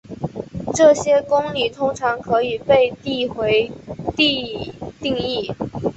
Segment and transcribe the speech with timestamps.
[0.73, 3.71] 这些公理通常可以被递回
[4.15, 5.53] 地定义。